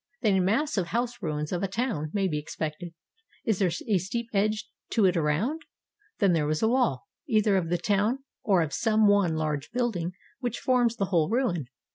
[0.23, 2.95] Then a mass of house ruins of a town may be expected.
[3.45, 5.61] Is there a steep edge to it around?
[6.17, 10.13] Then there was a wall, either of the town or of some one large building
[10.39, 11.67] which forms the whole ruin.